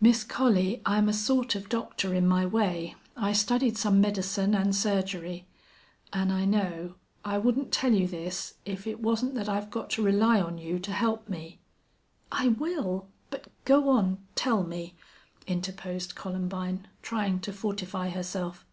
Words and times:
"Miss 0.00 0.24
Collie, 0.24 0.80
I'm 0.86 1.10
a 1.10 1.12
sort 1.12 1.54
of 1.54 1.68
doctor 1.68 2.14
in 2.14 2.26
my 2.26 2.46
way. 2.46 2.94
I 3.18 3.34
studied 3.34 3.76
some 3.76 4.00
medicine 4.00 4.54
an' 4.54 4.72
surgery. 4.72 5.46
An' 6.10 6.30
I 6.30 6.46
know. 6.46 6.94
I 7.22 7.36
wouldn't 7.36 7.70
tell 7.70 7.92
you 7.92 8.06
this 8.08 8.54
if 8.64 8.86
it 8.86 9.00
wasn't 9.00 9.34
that 9.34 9.50
I've 9.50 9.68
got 9.70 9.90
to 9.90 10.02
rely 10.02 10.40
on 10.40 10.56
you 10.56 10.78
to 10.78 10.92
help 10.92 11.28
me." 11.28 11.58
"I 12.32 12.48
will 12.48 13.08
but 13.28 13.48
go 13.66 13.90
on 13.90 14.26
tell 14.36 14.62
me," 14.62 14.94
interposed 15.46 16.14
Columbine 16.14 16.88
trying 17.02 17.38
to 17.40 17.52
fortify 17.52 18.08
herself. 18.08 18.64